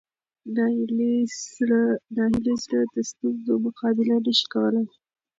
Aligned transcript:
ناهیلي 0.55 1.13
زړه 1.55 1.83
د 2.95 2.97
ستونزو 3.11 3.53
مقابله 3.65 4.15
نه 4.25 4.31
شي 4.37 4.45
کولی. 4.53 4.83